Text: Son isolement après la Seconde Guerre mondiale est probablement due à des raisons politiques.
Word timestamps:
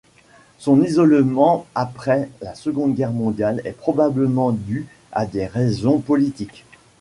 Son 0.57 0.81
isolement 0.81 1.67
après 1.75 2.31
la 2.41 2.55
Seconde 2.55 2.95
Guerre 2.95 3.11
mondiale 3.11 3.61
est 3.65 3.73
probablement 3.77 4.51
due 4.51 4.87
à 5.11 5.27
des 5.27 5.45
raisons 5.45 5.99
politiques. 5.99 6.65